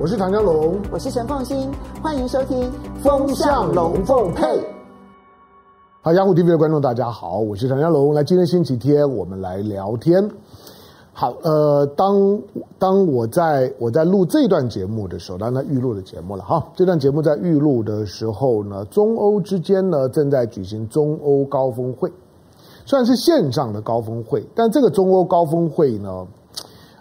[0.00, 1.68] 我是唐江龙，我是陈凤新，
[2.00, 2.62] 欢迎收听
[3.02, 4.44] 《风向龙凤配》。
[6.02, 8.14] 好，雅虎 TV 的观众大家好，我是唐江龙。
[8.14, 10.30] 来，今天星期天，我们来聊天。
[11.12, 12.40] 好，呃，当
[12.78, 16.64] 当我在我在录这段节目的时候，当然预录的节目了哈。
[16.76, 22.08] 这段节目在预录的时候呢，中欧之间呢正在举行中欧高峰会，
[22.86, 26.24] 虽然是线上的高峰会，但这个中欧高峰会呢，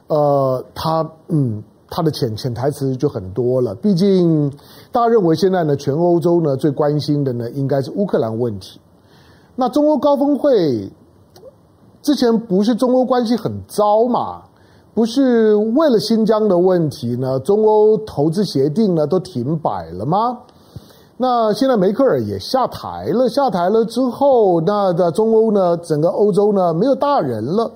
[0.07, 1.61] 呃，它嗯。
[1.89, 4.49] 他的潜潜台词就很多了，毕竟
[4.91, 8.79] 大家认为现在呢，全欧洲呢最关心的呢应该是乌克兰问题。
[9.55, 10.91] 那中欧高峰会
[12.01, 14.43] 之前不是中欧关系很糟嘛？
[14.93, 20.39] 不是为了新疆的问题呢，中欧投资协定呢都停摆了吗？
[21.17, 27.71] 那现在梅克尔也下台了，下台了之后，那的中欧呢，整个欧洲呢没有大人了。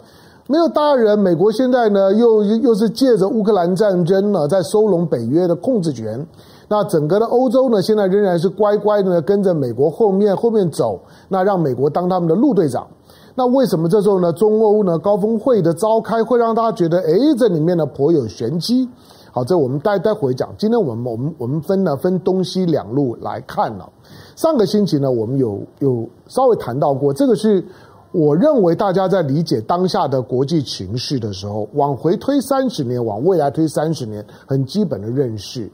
[0.47, 6.25] 没有大人，美国现在呢又又是借着乌克兰战争呢，在收拢北约的控制权。
[6.67, 12.87] 那整个的欧洲呢，现在仍然是乖乖的跟着美国后面后面走，那让美国当他们的路队长。
[13.35, 18.89] 那为什么这时候呢，中欧呢高峰会的召开会让大家觉得，哎，这里面呢颇有玄机？
[19.31, 20.53] 好，这我们待待会讲。
[20.57, 23.87] 今天我们我们我们分呢分东西两路来看了。
[24.35, 27.63] 上个星期呢，我们有有稍微谈到过，这个是。
[28.11, 35.71] 我认为大家在理解当下的国际情势的时候，往回推三十年，往未来推三十年，很基本的认识。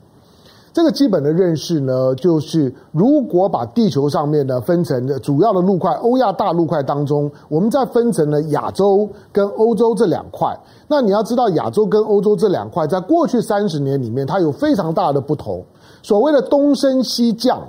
[0.71, 10.55] 这个基本的认识呢，就是如果把地球上面呢分成主要的陆块，欧亚大陆块当中，我们再分成了亚洲跟欧洲这两块。
[10.87, 15.65] 那你要知道，亚洲跟欧洲这两块，在过去三十年里面，它有非常大的不同。
[16.03, 17.59] 所谓的东升西降，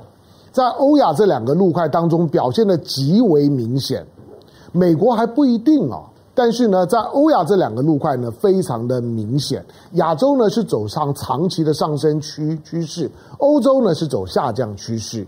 [0.52, 4.06] 在欧亚这两个陆块当中表现得极为明显。
[4.72, 6.00] 美国还不一定啊，
[6.34, 9.64] 但是呢，在欧亚这两个路块呢，非常的明显。
[9.92, 15.26] 亚洲呢是走上长期的上升趋趋势，欧洲呢是走下降趋势。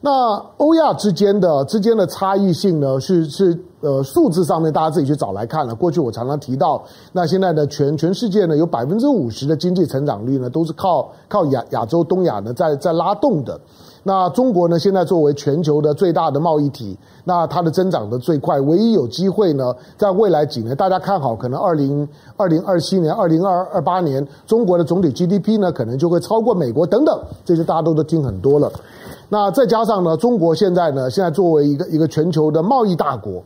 [0.00, 5.74] 那欧亚之间的之间的差异性呢，是是呃数字上面大家自己去找来看了。
[5.74, 13.58] 过去我常常提到，那现在的全全世界呢，有百分之五十的经济成长率呢，都是靠靠亚亚洲东亚呢在在拉动的。
[14.02, 28.70] 那中国呢，现在作为全球的最大的贸易体，那它的增长的最快，唯一有机会呢，在未来几年，大家看好，可能二零二零二七年、二零二二八年，中国的总体 GDP 呢，可能就会超过美国等等，这些大家都都听很多了。
[29.28, 33.42] 那再加上呢，中国现在呢，现在作为一个一个全球的贸易大国。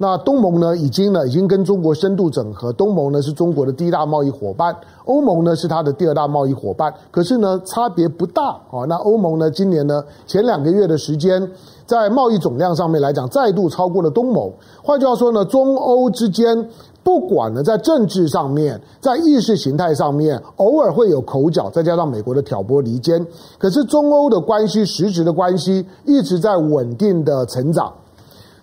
[0.00, 2.72] 那东盟呢，已经呢，已经跟中国深度整合。
[2.72, 4.74] 东盟呢，是中国的第一大贸易伙伴，
[5.06, 6.94] 欧盟呢，是它的第二大贸易伙伴。
[7.10, 8.86] 可是呢，差别不大啊。
[8.88, 11.50] 那欧盟呢，今年呢，前两个月的时间，
[11.84, 14.48] 在贸易总量上面来讲，再度超过了东盟。
[14.84, 16.68] 换句话说呢，中欧之间，
[17.02, 23.26] 不管呢，在政治上面，在意识形态上面，偶尔会有口角，再加上美国的挑拨离间，
[23.58, 27.92] 可是中欧的关系，实质的关系，一直在稳定的成长。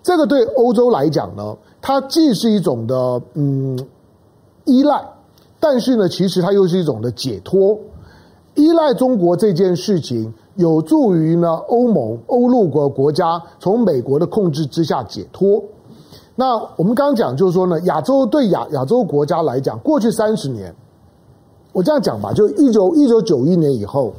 [0.05, 3.75] 这个对欧洲来讲呢，它既是一种的嗯
[4.65, 5.03] 依赖，
[5.59, 7.75] 但是呢，其实它又是一种的解脱。
[8.53, 15.59] 依赖中国这件事情，有助于呢欧盟欧陆国国家从美国的控制之下解脱。
[16.35, 20.71] 那我们刚刚讲就是说呢，亚洲对亚亚洲国家来讲，过去三十年，
[21.73, 24.13] 我这样讲吧，就一九一九九一年以后，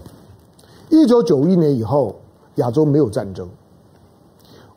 [0.90, 2.12] 一九九一年以后，
[2.56, 3.48] 亚洲没有战争。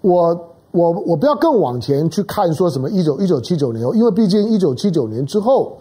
[0.02, 0.40] 我。
[0.72, 5.75] 我我不要更往前去看，说什么一九一九七九年，因为毕竟一九七九年之后，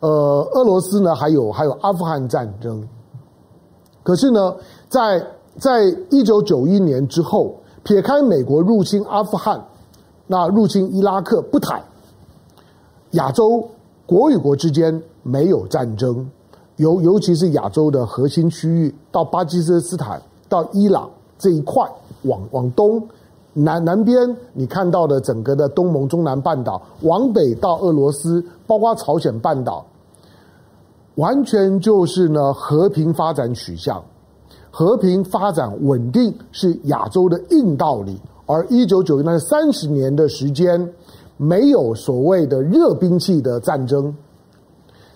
[0.00, 0.08] 呃，
[0.54, 2.82] 俄罗斯呢还有还有阿富汗战争。
[4.02, 4.56] 可是呢，
[4.88, 5.22] 在
[5.58, 9.62] 在一九九一年之后，撇开美国入侵阿富汗，
[10.26, 11.82] 那入侵伊拉克不谈，
[13.10, 13.62] 亚洲
[14.06, 16.26] 国与国之间没有战争，
[16.76, 21.86] 尤尤其是亚洲的核心区域，到巴基斯坦到伊朗这一块，
[22.22, 23.06] 往往东。
[23.52, 29.84] 南南边你看到的整个的东盟中南半岛，往北到俄罗斯，包括朝鲜半岛，
[31.16, 34.00] 完全就是呢和平发展取向，
[34.70, 38.20] 和平发展稳定是亚洲的硬道理。
[38.46, 40.88] 而一九九零年三十年的时间，
[41.36, 44.14] 没有所谓的热兵器的战争，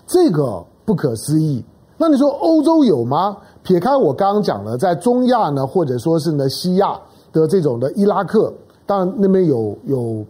[0.05, 1.63] 这个不可思议。
[1.97, 3.37] 那你说欧洲有吗？
[3.63, 6.99] 撇开我刚刚讲了，在中亚呢，或者说是呢西亚。
[7.41, 8.51] 的这种的伊拉克，
[8.85, 10.25] 当然那边有有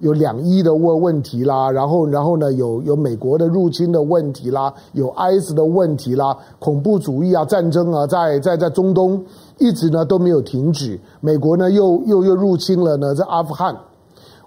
[0.00, 9.24] 有两伊的问问题啦，然后然后呢有有美国的入侵的问题啦，有 IS 的问题啦，恐怖主义啊战争啊，在在在中东
[9.58, 13.76] 一直呢都没有停止，美国呢又又又入侵了呢在阿富汗。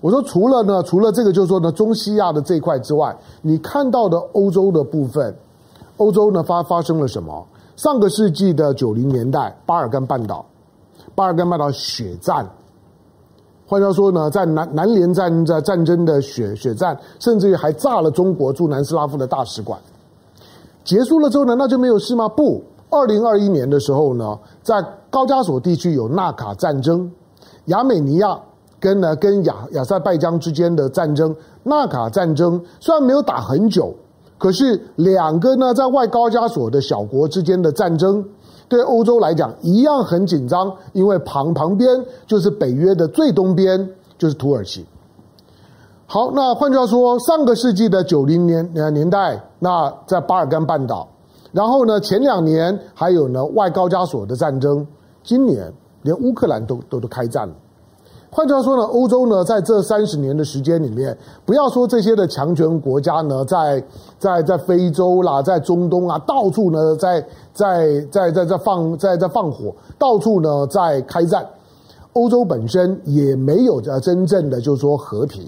[0.02, 5.34] 我说除了呢除了这个就是说呢中西亚的这块之外，你看到的欧洲的部分，
[5.98, 7.46] 欧洲呢发发生了什么？
[7.78, 10.46] 上个世纪的九零年代，巴尔干半岛，
[11.16, 12.48] 巴尔干半岛血战。
[13.68, 19.80] 换句话说呢，在南南联战在战争的血血战，甚至于还炸了中国驻南斯拉夫的大使馆。
[20.84, 22.28] 结束了之后呢，那就没有事吗？
[22.28, 27.10] 不，二零二一年的时候呢，在高加索地区有纳卡战争，
[27.66, 28.38] 亚美尼亚
[28.78, 31.34] 跟呢跟亚亚塞拜疆之间的战争，
[31.64, 33.94] 纳卡战争虽然没有打很久，
[34.38, 38.26] 可是两个呢在外高加索的小国之间的战争。
[38.72, 41.90] 对欧洲来讲一样很紧张，因为旁旁边
[42.26, 44.86] 就是北约的最东边，就是土耳其。
[46.06, 51.06] 好，那换句话说，上个世纪的九零年年代，那在巴尔干半岛，
[51.52, 54.88] 然后呢，前两年还有呢外高加索的战争，
[55.22, 55.70] 今年
[56.04, 57.54] 连乌克兰都都都开战了。
[58.34, 63.84] 换句话说呢，欧洲呢，在这三十年的时间里面，不要说这些的强权国家呢，在
[64.18, 67.22] 在在非洲啦，在中东啊，到处呢，在
[67.54, 71.46] 在在在在放在在放火，到处呢在开战。
[72.14, 75.44] 欧洲本身也没有呃真正的就是说和平，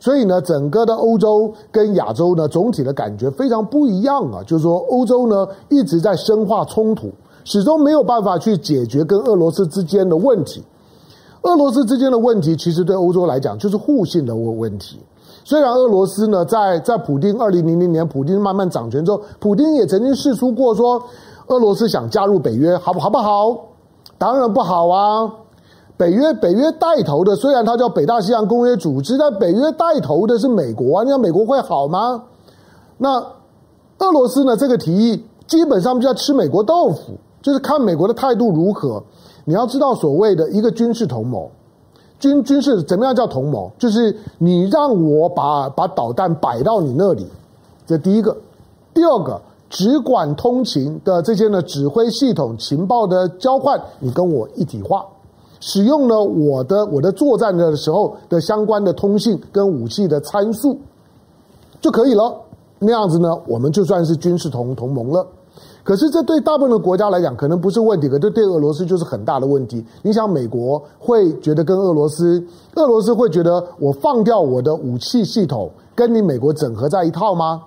[0.00, 4.42] 所以呢，整个的欧洲跟亚洲呢，总体的感觉非常不一样啊。
[4.42, 7.10] 就是说，欧洲呢一直在深化冲突，
[7.44, 10.64] 始终没有办法去解决跟俄罗斯之间的问题。
[11.46, 14.98] 俄罗斯之间的问题，其实对欧洲来讲就是互信的问问题。
[15.44, 21.00] 虽然俄罗斯呢，在在普丁二零零零年普丁慢慢掌权之后，普丁也曾经试出过说，
[21.46, 23.56] 俄罗斯想加入北约，好不好不好？
[24.18, 25.32] 当然不好啊！
[25.96, 32.24] 北约北约带头的，虽然它叫北大西洋公约组织，但北约带头的是美国啊，你想美国会好吗？
[32.98, 33.20] 那
[33.98, 34.56] 俄罗斯呢？
[34.56, 39.00] 这个提议基本上就要吃美国豆腐，就是看美国的态度如何。
[39.48, 41.48] 你要知道，所谓的一个军事同盟，
[42.18, 43.70] 军军事怎么样叫同盟？
[43.78, 47.24] 就是你让我把把导弹摆到你那里，
[47.86, 48.32] 这第一个；
[48.92, 49.40] 第二个，
[49.70, 55.06] 只管通勤的这些呢指挥系统情报的交换，你跟我一体化，
[55.60, 60.76] 使用了我的我的作战的时候的相关的通信跟武器的参数
[61.80, 62.34] 就可以了。
[62.80, 65.24] 那样子呢，我们就算是军事同同盟了。
[65.86, 69.86] 可是这对大部分的国家来讲可能不是问题，可是对俄罗斯就是很大的问题。
[70.02, 72.44] 你想，美国会觉得跟俄罗斯，
[72.74, 77.62] 俄罗斯会觉得我放掉我的武器系统，跟你美国整合在一套吗？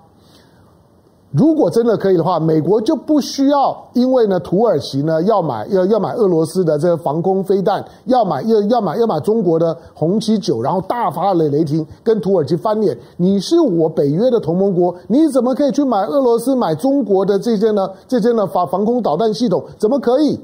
[1.31, 12.97] 如果真的可以的话，美国就不需要，因为呢，土耳其呢要买要要买俄罗斯的这个防空飞弹，要买要要买要买中国的红旗九，然后大发雷雷霆跟土耳其翻脸。
[13.17, 17.87] 你是我北约的同盟国，你怎么可以去买俄罗斯买中国的这些呢？
[18.07, 20.39] 这些呢防防空导弹系统怎么可以？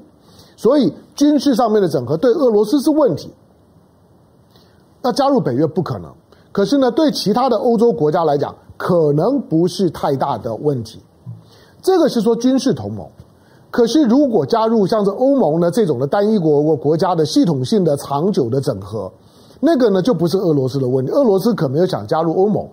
[0.55, 3.33] 所以军事上面的整合对俄罗斯是问题。
[5.01, 6.11] 那加入北约不可能，
[6.51, 8.53] 可是呢，对其他的欧洲国家来讲。
[8.77, 10.99] 可能不是太大的问题，
[11.81, 13.07] 这个是说军事同盟。
[13.71, 19.11] 可是如果加入像是欧盟呢这种的单一国国家的系统性的长久的整合，
[19.59, 21.11] 那个呢就不是俄罗斯的问题。
[21.11, 22.65] 俄罗斯可没有想加入欧盟，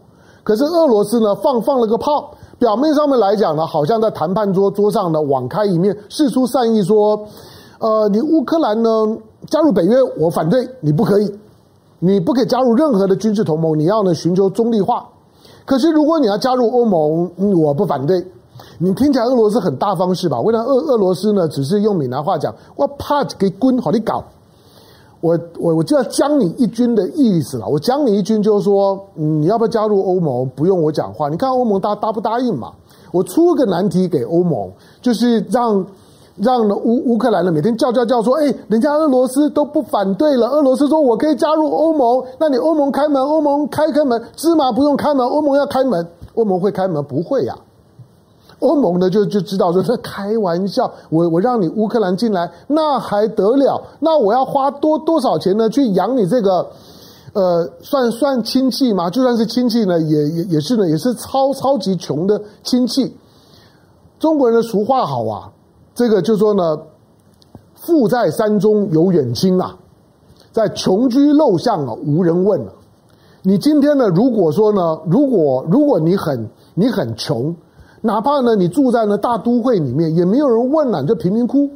[0.44, 7.26] 可是俄罗斯呢放放了个炮，表面上面来讲呢，好像在谈判桌桌上呢网开一面，释出善意说，
[7.80, 11.32] 呃，你乌克兰呢加入北约，我反对，你不可以，
[11.98, 15.08] 你不可以加入任何的军事同盟，你要呢寻求中立化。
[15.64, 18.24] 可是，如果你要加入欧盟，我不反对。
[18.78, 20.40] 你听起来俄罗斯很大方是吧？
[20.40, 24.24] 为了俄俄罗斯呢，只是用闽南话讲，我怕给滚好你搞，
[25.20, 27.66] 我我我就要将你一军的意思了。
[27.66, 30.48] 我将你一军就是说，你要不要加入欧盟？
[30.54, 32.72] 不用我讲话，你看欧盟答答不答应嘛？
[33.12, 34.70] 我出个难题给欧盟，
[35.00, 35.84] 就是让。
[36.36, 40.48] 让乌乌克兰呢每天叫叫叫说，哎，人家俄罗斯都不反对了。
[40.48, 47.04] 俄罗斯说我可以加入欧盟，那你欧盟开门，欧盟开开门，芝麻不用开门，欧盟要开门，欧盟会开门？
[47.04, 47.54] 不会呀。
[48.60, 53.82] 欧盟呢就就知道说，这开玩笑，我我让你乌克兰进来，那还得了？
[54.00, 55.68] 那我要花多多少钱呢？
[55.68, 56.66] 去养你这个，
[57.34, 59.10] 呃，算算亲戚嘛？
[59.10, 63.14] 就算是亲戚呢，也也也是呢，也是超超级穷的亲戚。
[64.18, 65.50] 中国人的俗话好啊。
[65.94, 66.78] 这个就说呢，
[67.74, 69.76] 富在山中有远亲啊，
[70.50, 72.72] 在穷居陋巷啊无人问啊。
[73.42, 77.54] 你今天呢，如果说呢，如果如果你很你很穷，
[78.00, 81.68] 哪怕呢你住在呢大都会里面，也没有人问啊，你就贫民窟。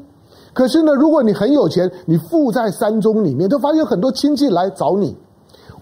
[0.54, 5.14] 可是呢，如果你很有钱，你富在山中里面，就发现很多亲戚来找你。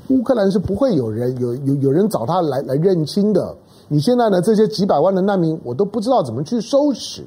[0.08, 3.54] 乌克兰是不会有人有有有人找他来来认亲的。
[3.88, 7.22] 你现在呢这些几百万的难民，我都不知道怎么去收拾。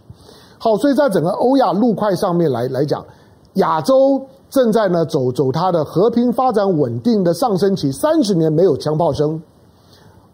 [0.60, 3.06] 好，所以在整个欧亚陆块上面来来讲，
[3.54, 9.42] 亚洲正在呢走走它的和平发展稳定的上升期，三十年没有枪炮声。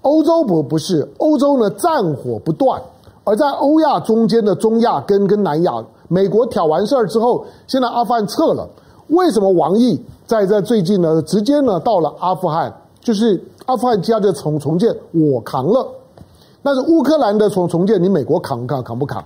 [0.01, 2.81] 欧洲不不是，欧洲呢战火不断，
[3.23, 8.67] 而在欧亚中间的中亚跟跟南亚，美国挑完事儿之后，现在阿富汗撤了，
[9.07, 15.87] 为什么王毅在在最近呢，直接呢到了阿富汗，就是阿富汗接下来重重建我扛了，
[16.61, 19.23] 但是乌克兰的重重建你美国扛扛扛不扛？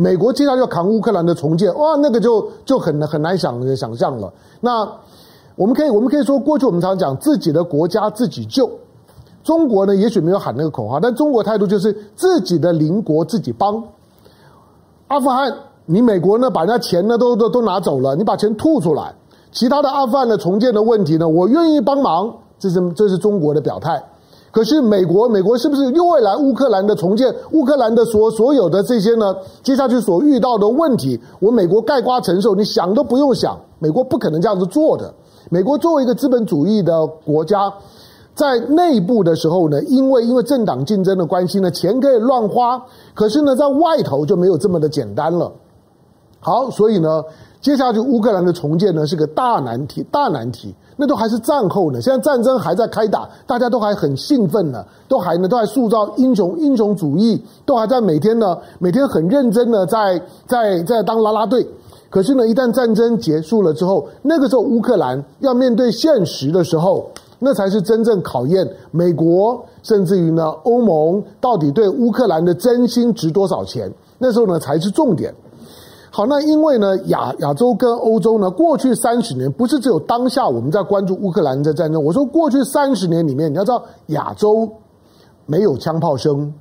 [0.00, 4.32] 美国接下来要扛乌克兰的重建，哇，那个就就很很难想想象了。
[4.60, 4.88] 那
[5.56, 8.70] 我们可以我们可以说，过去我们常讲自己的国家自己救。
[9.42, 13.82] 中国呢，也许没有喊那个口号，但中国态度就是自己的邻国自己帮。
[15.08, 15.52] 阿富汗，
[15.84, 19.12] 你美国呢把人家钱呢都都都拿走了，你把钱吐出来。
[19.50, 24.00] 其他的阿富汗的重建的问题呢，我愿意帮忙，这是这是中国的表态。
[24.50, 27.34] 可是美国，美国是不是又会来乌克兰的重建？
[27.52, 32.54] 乌克兰的所所有的这些呢，接下去所遇到的问题，我美国盖瓜承受？
[32.54, 35.12] 你想都不用想，美国不可能这样子做的。
[35.50, 37.72] 美国作为一个资本主义的国家。
[38.34, 42.80] 在内部的时候呢，因为因为政党竞争的关系呢，钱可以乱花。
[43.12, 45.52] 可是呢，在外头就没有这么的简单了。
[46.40, 47.22] 好，所以呢，
[47.60, 50.74] 接下去乌克兰的重建呢是个大难题，大难题。
[50.96, 61.66] 那都还是战后呢，现在战争还在开打，大家都还很兴奋呢，都还呢都还塑造英雄英雄主义，都还在每天呢每天很认真的在在在当啦啦队。
[62.10, 67.10] 可是呢，一旦战争结束了之后，那个时候乌克兰要面对现实的时候。
[67.40, 73.88] 那才是真正考验美国，甚至于呢欧盟到底对乌克兰的真心值多少钱？
[74.18, 75.32] 那时候呢才是重点。
[76.10, 82.02] 好，那因为呢亚亚洲跟欧洲呢，过去三十年不是只有当下我们在关注乌克兰的战争。
[82.02, 84.68] 我说过去三十年里面，你要知道亚洲
[85.46, 86.52] 没有枪炮声，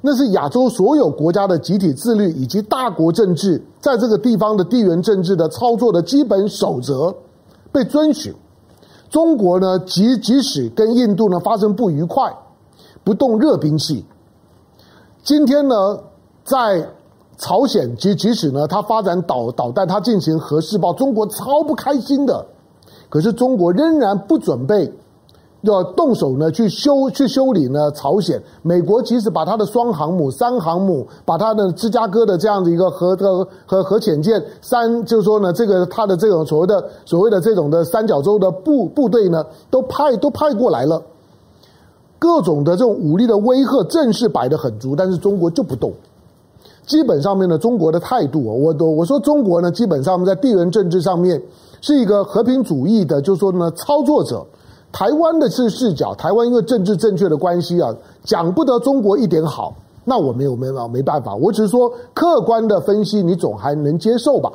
[0.00, 7.14] 那是亚洲所有国家的集体自律以及大国政治在这个地方的地缘政治的操作的基本守则
[7.70, 8.34] 被遵循。
[9.10, 12.34] 中国呢，即即使跟印度呢发生不愉快，
[13.04, 14.04] 不动热兵器。
[15.22, 16.00] 今天呢，
[16.44, 16.88] 在
[17.38, 22.46] 朝鲜，即即使呢，它发展导导弹，它进行核试爆，中国超不开心的。
[23.08, 24.92] 可是中国仍然不准备。
[25.62, 27.90] 要动手呢，去修去修理呢。
[27.90, 41.02] 朝鲜，美国即使把他的双航母、三航母，把他的芝加哥的这样的一个核核核核潜舰三，就是说呢，这个他的这种所谓的所谓的这种的三角洲的部部队呢，都派都派过来了，
[42.16, 45.92] 各种的这种武力的威吓，阵势摆得很足，但是中国就不动。
[46.86, 51.42] 基本上面呢，中国的态度，我都我说中国呢，基本上在地缘政治上面
[51.80, 54.46] 是一个和平主义的，就是说呢，操作者。
[54.92, 59.74] 台湾的是视角，台湾因为政治正确的关系啊，讲不得中国一点好，
[60.04, 64.50] 那我没有没有没办法，我只是说客观的分析，你总还能接受吧？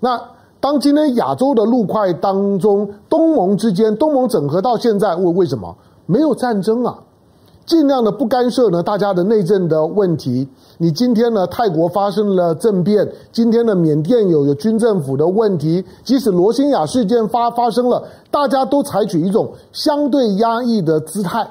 [0.00, 0.20] 那
[0.58, 5.74] 当今天亚洲的陆块当中，东盟之间，东盟整合到现在，为为什么
[6.04, 6.98] 没有战争啊？
[7.70, 10.48] 尽量的不干涉呢，大家的内政的问题。
[10.78, 21.48] 你今天呢，泰国发生了政变，今天的缅甸有有军政府的问题，即使罗兴亚事件发发生了，大家都采取一种相对压抑的姿态，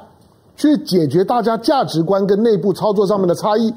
[0.58, 3.74] 去解决大家价值观跟内部操作上面的差异。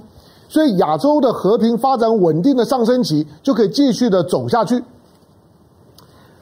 [0.48, 4.82] 所以亚洲的和平发展稳定的上升期就可以继续的走下去。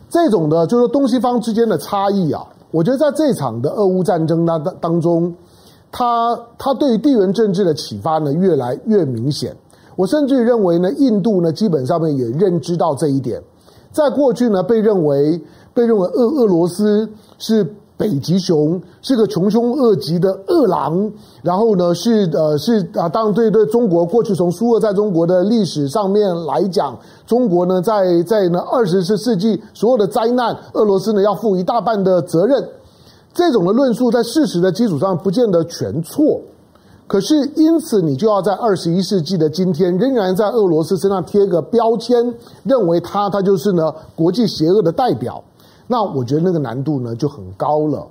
[0.09, 5.35] 这种的，就是东西方之间的差异啊，我觉得在这场的俄乌战争当当中。
[5.93, 9.57] 他他对地缘政治的启发呢，越来越明显。
[9.97, 13.43] 我甚至认为呢，印度呢基本上面也认知到这一点。
[13.93, 15.41] 在过去呢，被认为
[15.75, 17.67] 被认为俄俄罗斯是
[17.97, 21.11] 北极熊，是个穷凶恶极的恶狼。
[21.43, 32.67] 然后呢，是呃是啊，当然对对中国过去从苏俄在中国的历史上面来讲，中国呢在在呢二十世纪所有的灾难，俄罗斯呢要负一大半的责任。
[33.33, 36.41] 这种的论述在事实的基础上不见得全错，
[37.07, 42.35] 可是因此你就要在二十一世纪的今天，仍然在俄罗斯身上贴个标签，
[42.65, 45.43] 认为他他就是呢国际邪恶的代表，
[45.87, 48.07] 那我觉得那个难度呢就很高了。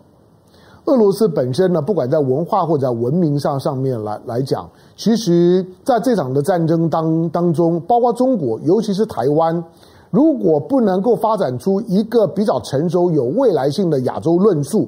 [0.86, 9.64] 俄罗斯本身呢，不管在文化或者在文明上上面来来讲，其实在这场的战争当当中，包括中国，尤其是台湾，
[10.10, 14.88] 如果不能够发展出一个比较成熟、有未来性的亚洲论述。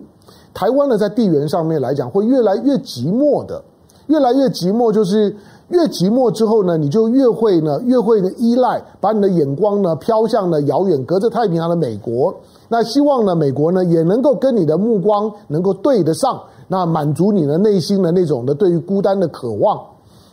[0.54, 3.64] 台湾呢，在地缘上面来讲，会越来越寂寞的，
[4.08, 5.34] 越来越寂寞，就是
[5.70, 12.36] 越寂寞之后呢，你就越会呢，越会呢依赖，把你的眼光呢飘向了遥远隔着太平洋的美国。
[12.68, 19.80] 那希望呢，美国呢也能够跟你的目光能够对得上，那满足你的内心的那种的对于孤单的渴望。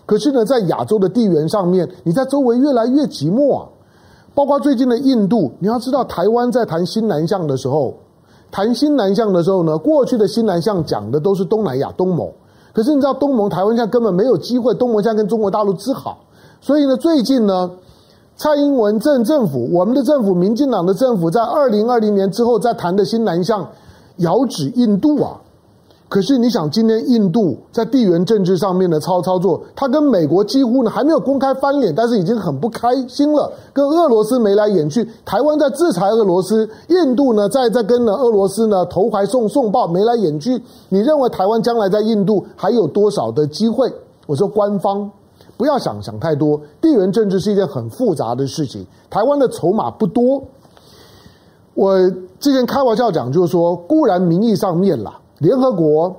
[0.05, 3.69] 可是呢，在亚洲的地缘上面，你在周围越来越寂寞啊，
[4.35, 7.95] 包括最近的印度，你要知道，台湾在谈新南向的时候。
[8.51, 12.29] 谈新南向的时候呢，过去的新南向讲的都是东南亚、东盟。
[12.73, 16.19] 可是你知道东盟台湾现在根本没有机会，东盟现在跟中国大陆之好，
[16.61, 17.71] 所以呢，最近呢，
[18.37, 23.67] 蔡英文政政府，我们的政府，民进党的政府，在二零二零年之后在谈的新南向，
[24.19, 25.41] 遥指印度啊。
[26.09, 35.07] 可是你想，今天印度在地缘政治上面的操操作，他跟美国几乎呢还没有公开翻脸，但是已经很不开心了，跟俄罗斯眉来眼去。
[35.27, 40.59] 台湾在制裁俄罗斯，印度呢在在跟呢俄罗斯呢投怀送送抱，眉来眼去。
[40.89, 43.93] 你认为台湾将来在印度还有多少的机会？
[44.27, 45.11] 我说官方
[45.59, 50.43] 不要想想太多，地缘政治是一件很复杂的事情，台湾的筹码不多。
[51.75, 51.99] 我
[52.41, 55.21] 之前开玩笑讲，就是说，固然名义上面啦。
[55.39, 56.15] 联合国，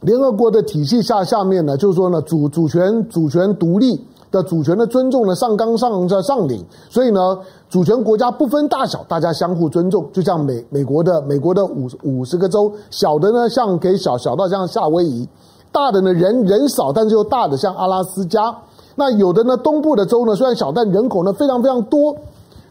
[0.00, 7.38] 联合国的体系下下面呢，就是说呢，主主权主权独立的主权的尊重呢，上纲上在上领，所以呢，
[7.70, 15.28] 主权国家不分大小，大家相互尊重，就像美美国的美国的五五十个州，小的呢像给小小到像夏威夷，
[15.70, 18.52] 大的呢人人少，但是又大的像阿拉斯加，
[18.96, 22.16] 那有的呢东部的州呢虽然小，但人口呢非常非常多，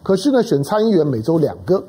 [0.03, 1.81] 可是呢选参议员每州两个。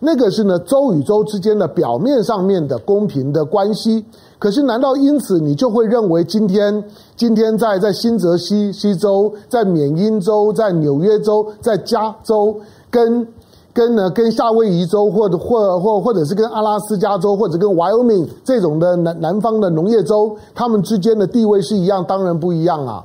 [0.00, 4.04] 那个是呢，州与州之间的表面上面的公平的关系。
[4.38, 6.84] 可是，难道因此你就会认为今天
[7.16, 12.56] 今天在在新泽西西州、在缅因州、在纽约州、在加州，
[12.88, 13.26] 跟
[13.72, 22.04] 跟呢跟夏威夷州，或者或或或者是跟阿拉斯加州，或者跟 Wyoming 这种的南南方的农业州，他们之间的地位是一样？
[22.04, 23.04] 当然不一样啊！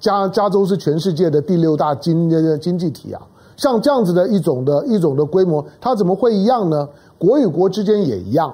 [0.00, 2.28] 加加州是全世界的第六大经
[2.58, 3.22] 经济体啊。
[3.62, 6.88] 像这样子的一种的一种的规模，它怎么会一样呢？
[7.16, 8.52] 国与国之间也一样。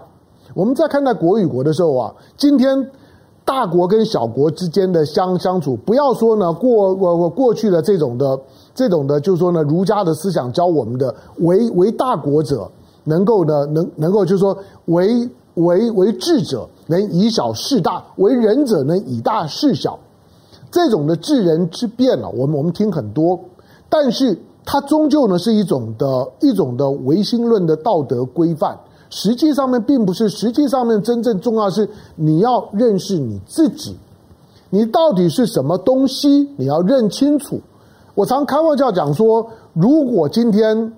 [0.52, 2.90] 我们在看待国与国的时候啊，今天
[3.42, 8.38] 大国跟小国之间的相相处，不要说呢过过过去的这种的
[8.74, 12.70] 这种的，就是说呢儒家的思想教我们的为为大国者
[13.04, 19.98] 能够呢能能够就是说为为为智者能以小事大，为人者能以大事小，
[20.70, 23.40] 这种的治人之辩啊，我们我们听很多，
[23.88, 24.38] 但是。
[24.70, 33.96] 它终究呢是一种的一种的唯心论的道德规范，实际上面并不是，实际上面真正重要是你要认识你自己，
[34.68, 37.58] 你到底是什么东西，你要认清楚。
[38.14, 40.92] 我常开玩笑讲说，如果今天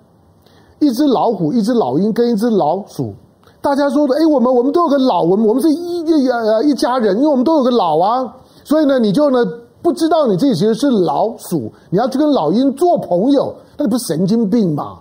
[0.81, 3.15] 一只老虎、一只老鹰跟一只老鼠，
[3.61, 9.39] 大家说的，哎，我们我们都有个老，我们我们是一一呃一家人，因为我们都有个老啊，所以呢，你就呢。
[9.83, 14.99] 不知道你自己其实是老鼠，你要去跟老鹰做朋友，那你不是神经病吗？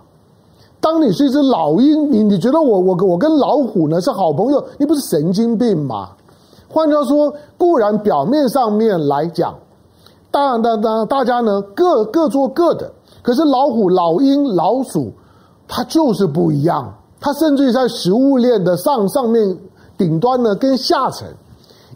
[0.80, 6.10] 当你是一只老鹰，你你觉得我我我跟老虎呢是好朋友，你不是神经病吗？
[6.72, 9.54] 换句话说，固然表面上面来讲，
[10.30, 12.90] 当然当当大家呢各各做各的，
[13.22, 15.12] 可是老虎、老鹰、老鼠，
[15.68, 19.58] 它就是不一样，它甚至于在食物链的上上面
[19.98, 21.28] 顶端呢跟下层，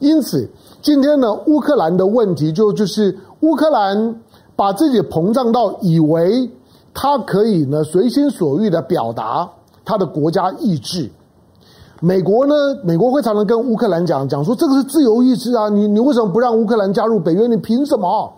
[0.01, 0.49] 因此。
[0.83, 4.21] 今天呢，乌克兰的问题就就是乌克兰
[4.55, 6.51] 把自己膨胀到以为
[6.93, 9.49] 他可以呢随心所欲的表达
[9.83, 11.11] 他的国家意志。
[12.03, 12.55] 美国呢，
[12.85, 17.47] 美国会常常跟乌克兰讲讲说，这个是自由意志啊，你你为什么不让乌克兰加入北约？
[17.47, 18.31] 你凭什么？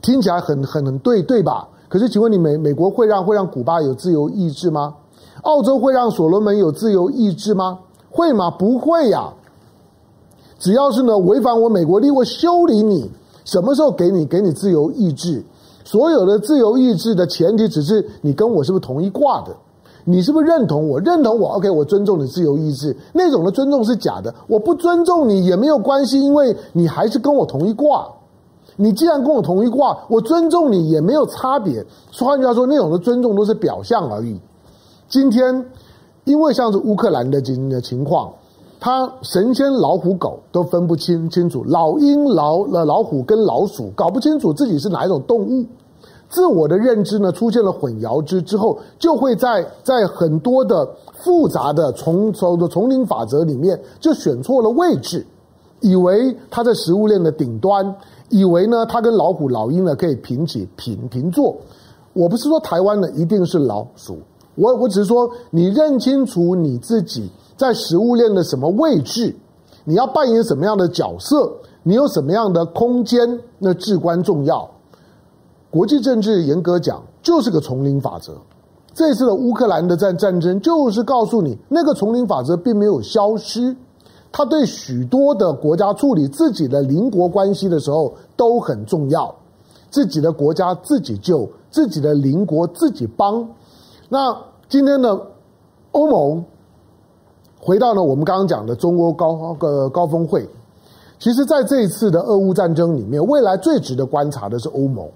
[0.00, 1.66] 听起来很很很对对吧？
[1.88, 4.94] 可是请问你美美国会让会让古巴有自由意志吗？
[5.42, 7.80] 澳洲会让所罗门有自由意志吗？
[8.08, 8.52] 会吗？
[8.52, 9.32] 不会呀。
[10.58, 13.10] 只要是呢违反我美国利益，我修理你。
[13.44, 15.42] 什么时候给你给你自由意志？
[15.84, 19.56] 所有的自由意志的前提只是你跟我是不是同一挂的？
[20.04, 21.00] 你是不是认同我？
[21.00, 22.96] 认同我，OK，我尊重你自由意志。
[23.12, 24.34] 那种的尊重是假的。
[24.46, 28.06] 我不尊重你也没有关系，因为你还是跟我同一挂。
[28.76, 31.84] 你既然跟我同一挂，我尊重你也没有差别。
[32.12, 34.38] 换句话说，那种的尊重都是表象而已。
[35.08, 35.64] 今天，
[36.24, 38.30] 因为像是乌克兰的今的情况。
[38.80, 45.66] 他神仙老虎狗都分不清清楚，老鹰老了老虎跟老鼠搞不清楚自己是哪一种动物，
[46.28, 50.88] 自我的认知呢出现了混淆之之后，就会在在很多的
[51.24, 55.26] 复杂的丛丛的丛林法则里面就选错了位置，
[55.80, 57.96] 以为他在食物链的顶端，
[58.28, 61.56] 以为呢他跟老虎老鹰呢可以平起平平坐。
[62.12, 64.18] 我不是说台湾呢一定是老鼠，
[64.54, 67.28] 我我只是说你认清楚你自己。
[67.58, 69.34] 在食物链的什么位置，
[69.82, 71.52] 你要扮演什么样的角色？
[71.82, 73.40] 你有什么样的空间？
[73.58, 74.70] 那至关重要。
[75.68, 78.34] 国际政治严格讲就是个丛林法则。
[78.94, 83.76] 这次的乌克兰的战战争就是告诉你，那个丛林法则并没有消失。
[84.30, 89.34] 它对许多的国家处理自己的邻国关系的时候都很重要。
[89.90, 93.48] 自己的国家自己救，自己的邻国自己帮。
[94.08, 94.36] 那
[94.68, 95.20] 今天的
[95.90, 96.44] 欧盟。
[97.60, 100.48] 回到呢，我们刚刚讲的中欧高个高峰会，
[101.18, 105.06] 其实，在这一次的俄乌战争里面，未来最值得观察的是欧盟。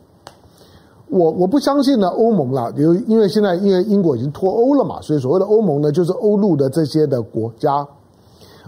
[1.08, 7.86] 我我不相信呢，欧盟啦，因为因为现在因为英国已经脱欧了嘛，所以所谓的欧盟呢，就是欧陆的这些的国家。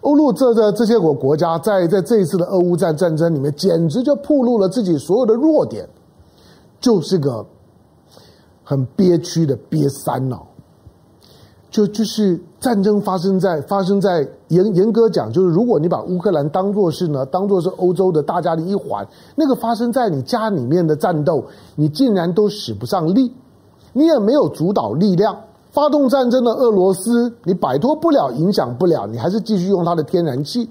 [0.02, 5.88] 欧陆这这这些国国家在在这一次的俄乌战战争里面，简直就暴露了自己所有的弱点，
[6.78, 7.44] 就是个
[8.62, 10.46] 很憋屈的憋三脑。
[11.74, 23.34] 就就是战争发生在发生在严严格讲，就是如果你把乌克兰当作是呢，当作是欧洲的大家的一环，那个发生在你家里面的战斗，你竟然都使不上力，
[23.92, 25.37] 你也没有主导力量。
[25.72, 30.70] 发动战争的俄罗斯，你摆脱不了，影响不了，你还是继续用它的天然气，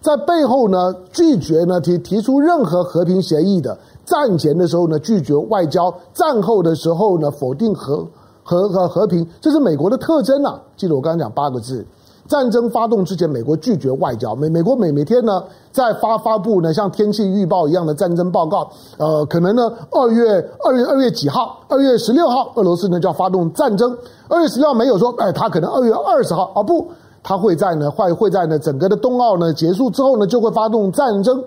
[0.00, 8.08] 在背后呢拒绝呢提提出任何和平协议的，战前的时候呢拒绝外交，战后的时候呢否定和
[8.42, 10.60] 和和和平，这是美国的特征啊！
[10.76, 11.84] 记得我刚刚讲八个字。
[12.28, 14.34] 战争发动之前，美国拒绝外交。
[14.34, 18.70] 美美国每每天呢，在发发布呢像天气预报一样的战争报告。
[18.96, 20.24] 呃，可能呢，二月
[20.64, 21.60] 二月二月几号？
[21.68, 23.94] 二月十六号，俄罗斯呢就要发动战争。
[24.28, 26.88] 二月十六号没有说，哎，他可能二月二十号啊，不，
[27.22, 31.42] 他会在呢，会会在呢整个的冬奥呢结束之后呢，就会发动战争。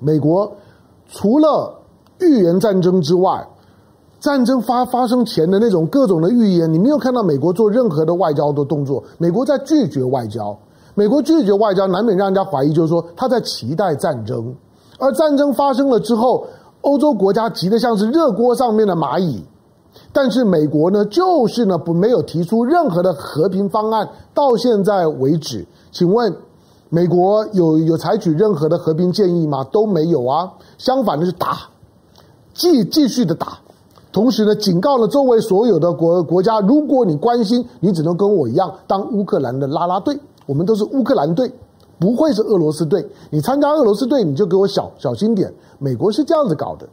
[0.00, 0.50] 美国
[1.08, 1.72] 除了
[2.18, 3.46] 预言战争之外，
[4.22, 9.02] 战争发发生前的那种各种的预言，你没有看到美国做任何的外交的动作。
[9.18, 10.56] 美国在拒绝外交，
[10.94, 14.54] 美国拒绝外交，难免让人家怀疑，就是说他在期待战争。
[15.00, 16.46] 而战争发生了之后，
[16.82, 19.42] 欧洲国家急得像是热锅上面的蚂蚁，
[20.12, 24.08] 但是美国呢，就是呢不没有提出任何的和平方案。
[24.32, 26.32] 到现在为止，请问
[26.90, 29.64] 美国有 有采取任何的和平建议吗？
[29.64, 31.58] 都没有啊，相反的是打，
[32.54, 33.58] 继继续的打。
[34.12, 40.14] 同时呢，警告了周围所有的国国家，如果你关心，你只能跟我一样当乌克兰的拉拉队。
[40.44, 41.50] 我们都是乌克兰队，
[41.98, 43.06] 不会是俄罗斯队。
[43.30, 45.50] 你参加俄罗斯队，你就给我小小心点。
[45.78, 46.86] 美国是这样子搞的，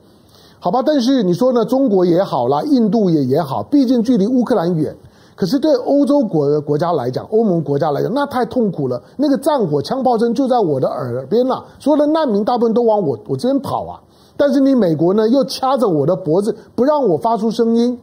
[0.60, 0.82] 好吧？
[0.86, 1.66] 但是你说呢？
[1.66, 4.96] 中国也好啦，印度也也好，毕竟距离乌克兰远。
[5.36, 9.02] 可是对欧洲国国家来讲，欧盟国家来讲，那太痛苦了。
[9.18, 14.00] 那个战火、枪炮声就在我的耳边呐、啊，所有的难民大部分都往我我这边跑啊。
[14.40, 18.00] 但是你美国呢，又掐着我的脖子，不让我发出声音。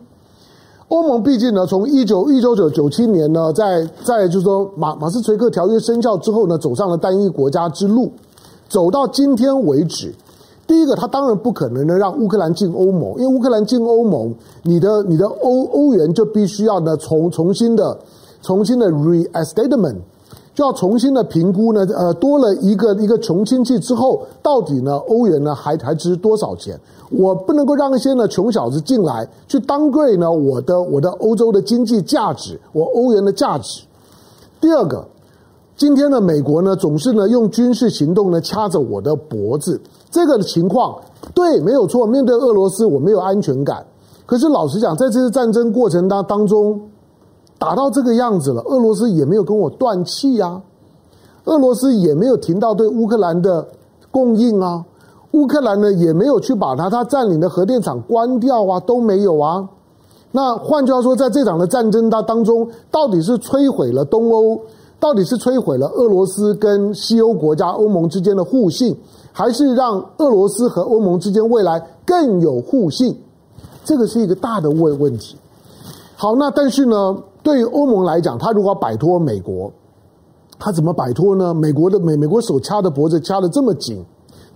[0.89, 8.13] 欧盟毕竟呢，从一九一九九九七年呢，在在就是说马马斯垂克条约生效之后呢，走上了单一国家之路，
[8.69, 10.15] 走到今天为止。
[10.67, 17.99] 第一个，他当然不可能呢让乌克兰进欧盟，因为乌克兰进欧盟，你的你的欧欧元就必须要呢重重新的
[18.43, 19.97] 重新的 reestatement。
[20.57, 26.81] 就要重新的评估呢，呃，多了一个一个穷亲戚之后，到底呢欧元呢还还值多少钱？
[27.11, 33.83] 我不能够让一些呢穷小子进来去当贵呢我的我的欧洲的经济价值，我欧元的价值。
[34.59, 35.07] 第二个，
[35.77, 39.79] 今天呢美国呢总是呢用军事行动呢掐着我的脖子，
[40.11, 40.99] 这个情况
[41.35, 42.07] 对没有错。
[42.07, 43.85] 面对俄罗斯我没有安全感，
[44.25, 46.81] 可是老实讲，在这次战争过程当当中。
[47.59, 50.61] 打到这个样子了，俄罗斯也没有跟我断气呀，
[51.45, 53.67] 俄罗斯也没有停到对乌克兰的
[54.11, 54.85] 供应啊，
[55.31, 59.67] 乌克兰呢也没有去把它它占领的核电厂关掉啊，都没有啊。
[60.33, 64.61] 那换句话说，在这场的战争当当中，到底是摧毁了东欧，
[65.01, 68.95] 到底是摧毁了俄罗斯跟西欧国家欧盟之间的互信，
[69.33, 73.17] 还是让俄罗斯和欧盟之间未来更有互信？
[73.83, 75.39] 这个是一个大的问问题。
[76.17, 77.17] 好，那但是呢？
[77.47, 79.71] 对于欧盟来讲，他如果摆脱美国，
[80.59, 81.55] 他怎么摆脱呢？
[81.55, 84.05] 美国的美美国手掐的脖子掐得这么紧，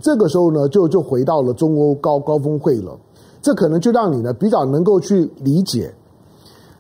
[0.01, 2.99] 这个时候呢，就就回到了中欧高高峰会了。
[3.41, 5.95] 这可能就让你呢比较能够去理解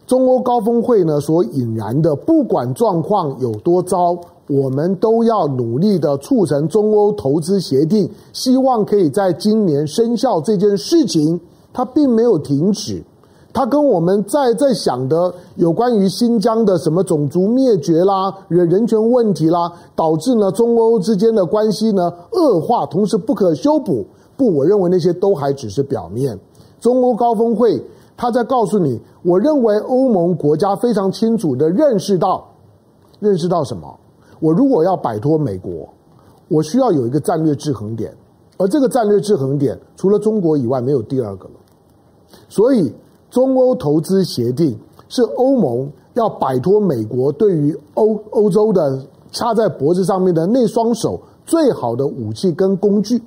[0.04, 4.18] 中欧高峰会呢所引燃的，不管状况有多糟，
[4.48, 11.40] 我们都要努力的促成中欧投资协定，希望可以在今年生效这件事情，
[11.72, 13.00] 它并没有停止。
[13.52, 24.06] 他跟我们在在想的有关于新疆的什么种族灭绝啦、人人权问题啦，导致呢中欧之间的关系呢恶化，同时不可修补。
[24.36, 26.38] 不，我认为那些都还只是表面。
[26.80, 27.84] 中欧高峰会，
[28.16, 32.46] 他在告诉你，我认为欧盟国家非常清楚地认识到，
[33.18, 33.92] 认识到什么？
[34.38, 35.88] 我如果要摆脱美国，
[36.46, 38.14] 我需要有一个战略制衡点，
[38.58, 41.54] 而这个战略制衡点除了中国以外没有第二个了。
[42.48, 42.94] 所以。
[43.30, 44.76] 中欧投资协定
[45.08, 49.00] 是欧盟要摆脱美国对于欧欧洲的
[49.32, 53.22] 掐在脖子上面的那双手最好的武器跟工具。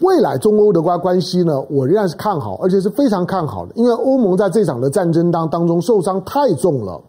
[0.00, 7.00] 未来中欧的关关系呢，我仍然是看好，而且是非常看好的，因为欧盟在这场的战争当当中受伤太重了，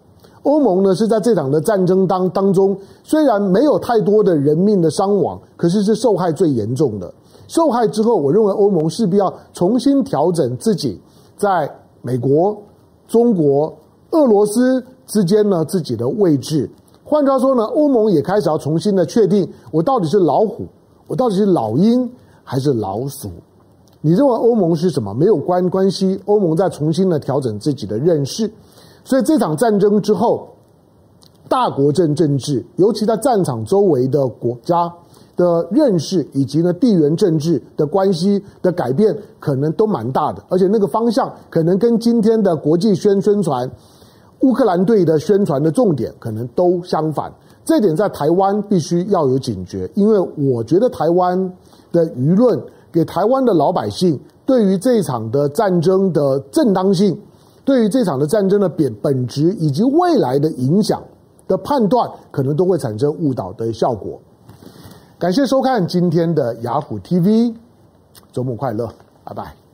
[0.43, 7.11] 欧盟呢是在这场的战争当当中，虽然没有太多的人命的伤亡，可是是受害最严重的。
[7.47, 10.99] 受害之后，我认为欧盟势必要重新调整自己
[11.35, 11.69] 在
[12.01, 12.57] 美国、
[13.07, 13.73] 中国、
[14.11, 16.69] 俄罗斯之间呢自己的位置。
[17.03, 20.65] 换句话说呢，欧盟也开始要重新的确定，我到底是老虎，
[21.07, 22.09] 我到底是老鹰
[22.43, 23.29] 还是老鼠？
[24.01, 25.13] 你认为欧盟是什么？
[25.13, 28.51] 没有关关系，欧盟在重新的调整自己的认识。
[29.03, 30.47] 所以这场战争之后，
[31.47, 34.91] 大国政政治，尤其在战场周围的国家
[35.35, 40.43] 的认识，以及呢地缘政治的关系的改变，可能都蛮大的。
[40.49, 43.69] 而且那个方向可能跟今天的国际宣宣传。
[44.41, 51.51] 乌克兰队的宣传的重点可能都相反，这点在台湾必须要有警觉，因为我觉得台湾
[51.91, 57.17] 的舆论给台湾的老百姓对于这场的战争的正当性，
[57.63, 61.01] 对于这场的战争的本本质以及未来的影响
[61.47, 64.19] 的判断，可能都会产生误导的效果。
[65.17, 67.55] 感谢收看今天的雅虎 TV，
[68.33, 69.64] 周末快乐，拜拜。